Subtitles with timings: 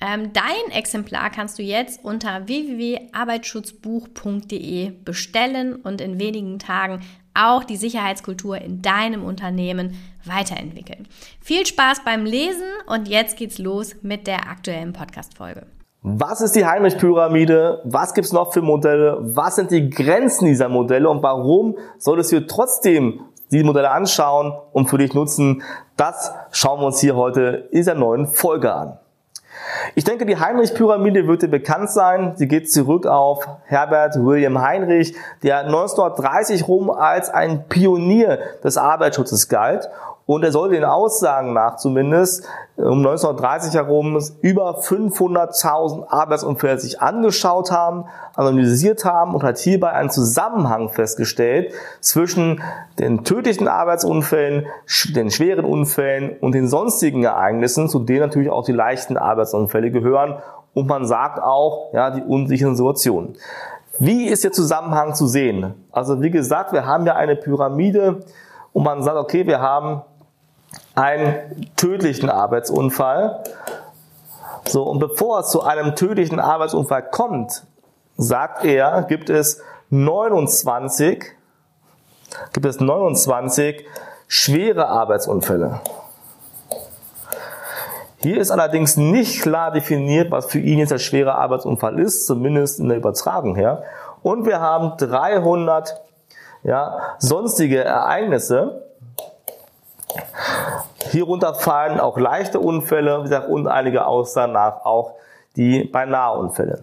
[0.00, 7.00] Ähm, dein Exemplar kannst du jetzt unter www.arbeitsschutzbuch.de bestellen und in wenigen Tagen
[7.34, 11.08] auch die Sicherheitskultur in deinem Unternehmen weiterentwickeln.
[11.40, 15.66] Viel Spaß beim Lesen und jetzt geht's los mit der aktuellen Podcast-Folge.
[16.02, 17.82] Was ist die Heinrich-Pyramide?
[17.84, 19.18] Was gibt's noch für Modelle?
[19.20, 24.88] Was sind die Grenzen dieser Modelle und warum solltest du trotzdem die Modelle anschauen und
[24.88, 25.62] für dich nutzen?
[25.96, 28.98] Das schauen wir uns hier heute in dieser neuen Folge an.
[29.94, 32.32] Ich denke, die Heinrich-Pyramide wird dir bekannt sein.
[32.36, 39.48] Sie geht zurück auf Herbert William Heinrich, der 1930 rum als ein Pionier des Arbeitsschutzes
[39.48, 39.88] galt
[40.28, 42.46] und er soll den Aussagen nach zumindest
[42.76, 48.04] um 1930 herum über 500.000 Arbeitsunfälle sich angeschaut haben,
[48.36, 52.60] analysiert haben und hat hierbei einen Zusammenhang festgestellt zwischen
[52.98, 54.66] den tödlichen Arbeitsunfällen,
[55.16, 60.36] den schweren Unfällen und den sonstigen Ereignissen, zu denen natürlich auch die leichten Arbeitsunfälle gehören.
[60.74, 63.34] Und man sagt auch, ja, die unsicheren Situationen.
[63.98, 65.72] Wie ist der Zusammenhang zu sehen?
[65.90, 68.20] Also wie gesagt, wir haben ja eine Pyramide
[68.74, 70.02] und man sagt, okay, wir haben
[70.94, 73.44] einen tödlichen Arbeitsunfall.
[74.66, 77.64] So, und bevor es zu einem tödlichen Arbeitsunfall kommt,
[78.16, 81.24] sagt er, gibt es 29,
[82.52, 83.86] gibt es 29
[84.26, 85.80] schwere Arbeitsunfälle.
[88.20, 92.80] Hier ist allerdings nicht klar definiert, was für ihn jetzt der schwere Arbeitsunfall ist, zumindest
[92.80, 93.84] in der Übertragung her.
[94.22, 96.00] Und wir haben 300
[96.64, 98.82] ja, sonstige Ereignisse.
[101.10, 105.14] Hierunter fallen auch leichte Unfälle, wie gesagt, und einige Aussagen nach auch
[105.56, 106.82] die Beinaheunfälle.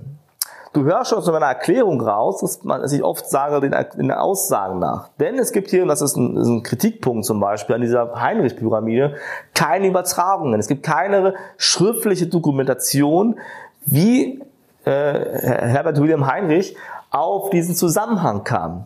[0.74, 4.12] Du hörst schon aus meiner Erklärung raus, dass man, dass ich oft sage, den, den
[4.12, 5.08] Aussagen nach.
[5.22, 8.20] Denn es gibt hier, und das ist ein, ist ein Kritikpunkt zum Beispiel an dieser
[8.20, 9.16] Heinrich-Pyramide,
[9.54, 10.60] keine Übertragungen.
[10.60, 13.40] Es gibt keine schriftliche Dokumentation,
[13.86, 14.42] wie
[14.86, 16.76] äh, Herbert William Heinrich
[17.12, 18.86] auf diesen Zusammenhang kam.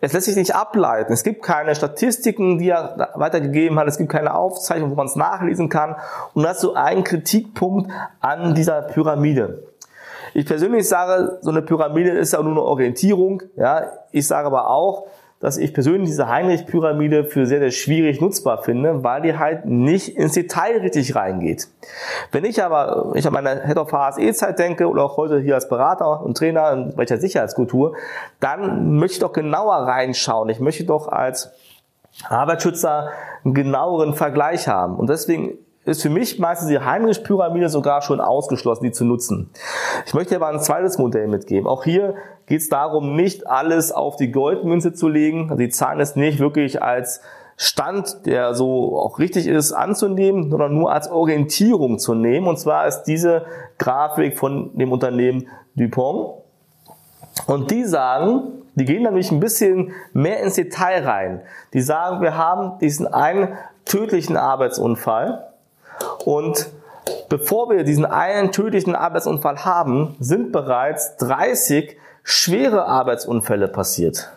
[0.00, 1.12] Es lässt sich nicht ableiten.
[1.12, 3.88] Es gibt keine Statistiken, die er weitergegeben hat.
[3.88, 5.96] Es gibt keine Aufzeichnung, wo man es nachlesen kann.
[6.34, 7.90] Und das ist so ein Kritikpunkt
[8.20, 9.62] an dieser Pyramide.
[10.34, 13.42] Ich persönlich sage, so eine Pyramide ist ja nur eine Orientierung.
[13.56, 15.06] Ja, ich sage aber auch,
[15.40, 20.16] dass ich persönlich diese Heinrich-Pyramide für sehr, sehr schwierig nutzbar finde, weil die halt nicht
[20.16, 21.68] ins Detail richtig reingeht.
[22.30, 25.68] Wenn ich aber, ich an meine Head of HSE-Zeit denke oder auch heute hier als
[25.68, 27.96] Berater und Trainer in welcher Sicherheitskultur,
[28.38, 30.50] dann möchte ich doch genauer reinschauen.
[30.50, 31.50] Ich möchte doch als
[32.28, 33.08] Arbeitsschützer
[33.42, 34.96] einen genaueren Vergleich haben.
[34.96, 39.50] Und deswegen ist für mich meistens die Heinrich-Pyramide sogar schon ausgeschlossen, die zu nutzen.
[40.06, 41.66] Ich möchte aber ein zweites Modell mitgeben.
[41.66, 42.14] Auch hier
[42.46, 45.56] geht es darum, nicht alles auf die Goldmünze zu legen.
[45.56, 47.22] Die Zahlen ist nicht wirklich als
[47.56, 52.46] Stand, der so auch richtig ist, anzunehmen, sondern nur als Orientierung zu nehmen.
[52.46, 53.44] Und zwar ist diese
[53.78, 56.42] Grafik von dem Unternehmen Dupont.
[57.46, 61.42] Und die sagen, die gehen nämlich ein bisschen mehr ins Detail rein.
[61.72, 63.48] Die sagen, wir haben diesen einen
[63.84, 65.49] tödlichen Arbeitsunfall
[66.24, 66.70] und
[67.28, 74.30] bevor wir diesen einen tödlichen Arbeitsunfall haben, sind bereits 30 schwere Arbeitsunfälle passiert.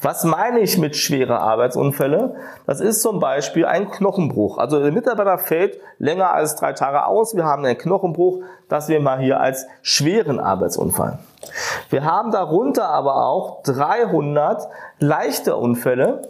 [0.00, 2.34] Was meine ich mit schwere Arbeitsunfälle?
[2.66, 4.58] Das ist zum Beispiel ein Knochenbruch.
[4.58, 7.36] Also der Mitarbeiter fällt länger als drei Tage aus.
[7.36, 11.20] Wir haben einen Knochenbruch, das wir mal hier als schweren Arbeitsunfall.
[11.90, 14.68] Wir haben darunter aber auch 300
[14.98, 16.22] leichte Unfälle.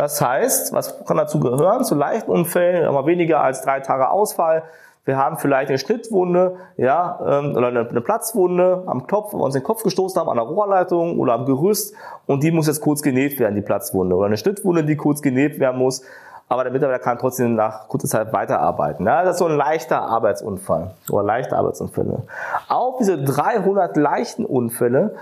[0.00, 1.84] Das heißt, was kann dazu gehören?
[1.84, 4.62] Zu leichten Unfällen, aber weniger als drei Tage Ausfall,
[5.04, 9.52] wir haben vielleicht eine Schnittwunde, ja, ähm, oder eine, Platzwunde am Kopf, wo wir uns
[9.52, 11.94] den Kopf gestoßen haben, an der Rohrleitung oder am Gerüst
[12.26, 14.16] und die muss jetzt kurz genäht werden, die Platzwunde.
[14.16, 16.02] Oder eine Schnittwunde, die kurz genäht werden muss,
[16.48, 19.04] aber der Mitarbeiter kann trotzdem nach kurzer Zeit weiterarbeiten.
[19.04, 22.22] Ja, das ist so ein leichter Arbeitsunfall oder leichte Arbeitsunfälle.
[22.70, 25.14] Auf diese 300 leichten Unfälle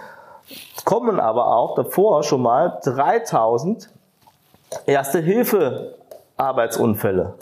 [0.84, 3.90] kommen aber auch davor schon mal 3000
[4.86, 5.94] Erste Hilfe
[6.36, 7.34] Arbeitsunfälle.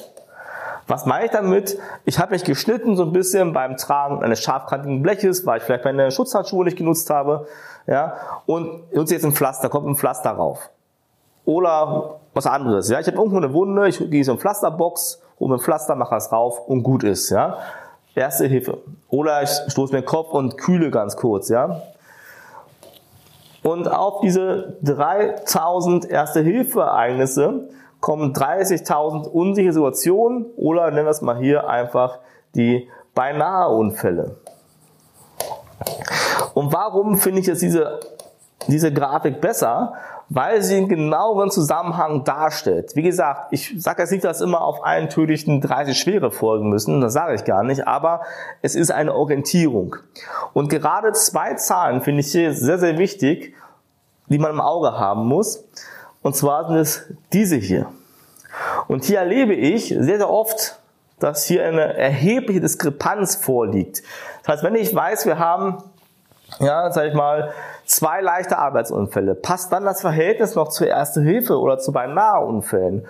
[0.89, 1.79] Was meine ich damit?
[2.05, 5.85] Ich habe mich geschnitten so ein bisschen beim Tragen eines scharfkantigen Bleches, weil ich vielleicht
[5.85, 7.49] meine Schutzhandschuhe nicht genutzt habe.
[7.87, 8.15] Ja,
[8.47, 10.71] und nutze jetzt ein Pflaster, kommt ein Pflaster rauf.
[11.45, 12.89] Oder was anderes.
[12.89, 16.15] Ja, ich habe irgendwo eine Wunde, ich gehe so eine Pflasterbox, hole ein Pflaster, mache
[16.15, 17.31] das rauf und gut ist.
[17.31, 17.59] Ja,
[18.15, 18.79] erste Hilfe.
[19.09, 21.49] Oder ich stoße mir den Kopf und kühle ganz kurz.
[21.49, 21.83] Ja,
[23.67, 27.69] und auf diese 3000 Erste-Hilfe-Ereignisse
[28.01, 32.21] kommen 30.000 unsichere Situationen oder nennen wir es mal hier einfach
[32.55, 34.37] die beinahe Unfälle.
[36.55, 37.99] Und warum finde ich jetzt diese,
[38.69, 39.95] diese Grafik besser?
[40.29, 42.97] Weil sie einen genaueren Zusammenhang darstellt.
[42.97, 47.01] Wie gesagt, ich sage jetzt nicht, dass immer auf allen tödlichen 30 Schwere folgen müssen,
[47.01, 48.23] das sage ich gar nicht, aber
[48.61, 49.97] es ist eine Orientierung.
[50.53, 53.55] Und gerade zwei Zahlen finde ich hier sehr, sehr wichtig,
[54.29, 55.65] die man im Auge haben muss.
[56.23, 57.87] Und zwar sind es diese hier.
[58.89, 60.81] Und hier erlebe ich sehr, sehr oft,
[61.19, 64.03] dass hier eine erhebliche Diskrepanz vorliegt.
[64.43, 65.83] Das heißt, wenn ich weiß, wir haben,
[66.59, 67.53] ja, sag ich mal,
[67.87, 73.07] zwei leichte Arbeitsunfälle, passt dann das Verhältnis noch zur Erste Hilfe oder zu beinahe Unfällen?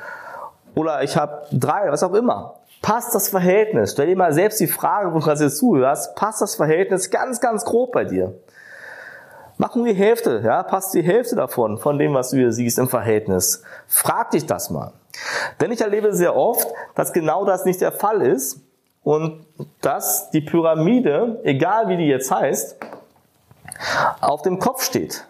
[0.75, 2.57] Oder ich habe drei, was auch immer.
[2.83, 3.93] Passt das Verhältnis?
[3.93, 7.65] Stell dir mal selbst die Frage, wo du gerade zuhörst, passt das Verhältnis ganz, ganz
[7.65, 8.35] grob bei dir?
[9.59, 12.89] Machen die Hälfte, ja, passt die Hälfte davon, von dem, was du hier siehst im
[12.89, 13.63] Verhältnis.
[13.89, 14.93] Frag dich das mal.
[15.61, 18.61] Denn ich erlebe sehr oft, dass genau das nicht der Fall ist
[19.03, 19.47] und
[19.81, 22.77] dass die Pyramide, egal wie die jetzt heißt,
[24.21, 25.25] auf dem Kopf steht.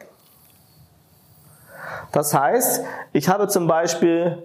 [2.12, 4.42] Das heißt, ich habe zum Beispiel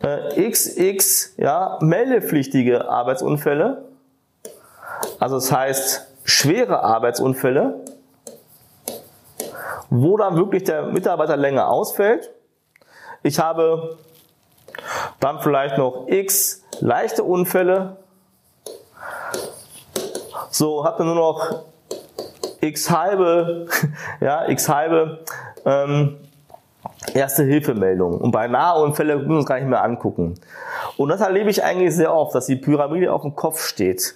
[0.00, 3.84] äh, XX ja, meldepflichtige Arbeitsunfälle,
[5.18, 7.80] also das heißt schwere Arbeitsunfälle,
[9.90, 12.30] wo dann wirklich der Mitarbeiter länger ausfällt.
[13.22, 13.98] Ich habe
[15.20, 17.96] dann vielleicht noch x leichte Unfälle.
[20.50, 21.64] So, habe nur noch
[22.62, 23.66] x halbe,
[24.20, 25.18] ja, x halbe
[25.66, 26.16] ähm,
[27.12, 28.20] erste Hilfemeldungen.
[28.20, 30.34] Und bei Nahunfälle müssen wir uns gar nicht mehr angucken.
[30.96, 34.14] Und das erlebe ich eigentlich sehr oft, dass die Pyramide auf dem Kopf steht.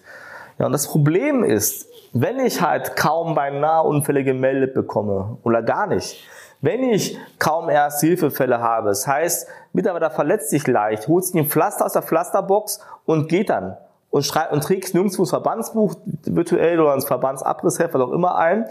[0.59, 5.87] Ja, und das Problem ist, wenn ich halt kaum bei Nahunfälle gemeldet bekomme oder gar
[5.87, 6.25] nicht,
[6.63, 11.85] wenn ich kaum Ersthilfefälle habe, das heißt, Mitarbeiter verletzt sich leicht, holt sich ein Pflaster
[11.85, 13.77] aus der Pflasterbox und geht dann
[14.17, 18.67] und, schreibt, und trägt nirgendwo das Verbandsbuch virtuell oder ins Verbandsabrissheft, was auch immer ein,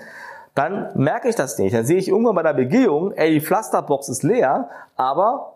[0.56, 1.76] dann merke ich das nicht.
[1.76, 5.54] Dann sehe ich irgendwann bei der Begehung, ey, die Pflasterbox ist leer, aber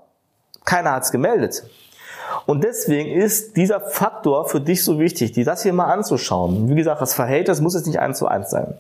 [0.64, 1.64] keiner hat's gemeldet.
[2.46, 6.70] Und deswegen ist dieser Faktor für dich so wichtig, dir das hier mal anzuschauen.
[6.70, 8.76] Wie gesagt, das Verhältnis muss jetzt nicht eins zu eins sein.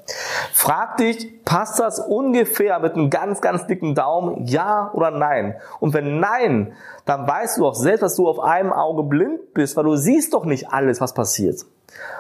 [0.54, 5.56] Frag dich, passt das ungefähr mit einem ganz, ganz dicken Daumen, ja oder nein?
[5.80, 6.74] Und wenn nein,
[7.06, 10.34] dann weißt du auch selbst, dass du auf einem Auge blind bist, weil du siehst
[10.34, 11.66] doch nicht alles, was passiert.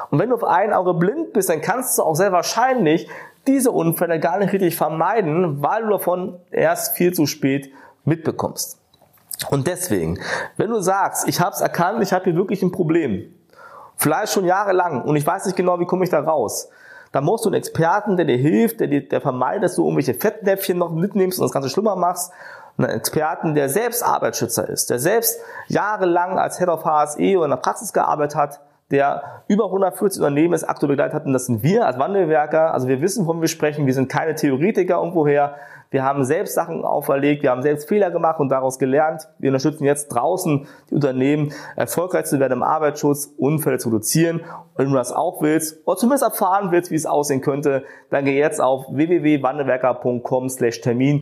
[0.09, 3.07] Und wenn du auf einem Auge blind bist, dann kannst du auch sehr wahrscheinlich
[3.47, 7.71] diese Unfälle gar nicht richtig vermeiden, weil du davon erst viel zu spät
[8.05, 8.78] mitbekommst.
[9.49, 10.19] Und deswegen,
[10.57, 13.33] wenn du sagst, ich habe es erkannt, ich habe hier wirklich ein Problem,
[13.95, 16.69] vielleicht schon jahrelang und ich weiß nicht genau, wie komme ich da raus,
[17.11, 20.13] dann musst du einen Experten, der dir hilft, der dir der vermeidet, dass du irgendwelche
[20.13, 22.31] Fettnäpfchen noch mitnimmst und das Ganze schlimmer machst,
[22.77, 27.51] einen Experten, der selbst Arbeitsschützer ist, der selbst jahrelang als Head of HSE oder in
[27.51, 31.63] der Praxis gearbeitet hat, der über 140 Unternehmen es aktuell begleitet hat und das sind
[31.63, 35.55] wir als Wandelwerker, also wir wissen, wovon wir sprechen, wir sind keine Theoretiker irgendwoher,
[35.91, 39.27] wir haben selbst Sachen auferlegt, wir haben selbst Fehler gemacht und daraus gelernt.
[39.39, 44.41] Wir unterstützen jetzt draußen die Unternehmen, erfolgreich zu werden im Arbeitsschutz, Unfälle zu reduzieren.
[44.41, 48.25] Und wenn du das auch willst, oder zumindest erfahren willst, wie es aussehen könnte, dann
[48.25, 51.21] geh jetzt auf www.wandelwerker.com slash Termin